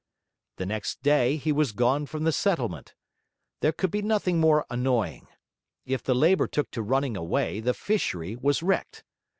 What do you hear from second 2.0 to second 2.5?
from the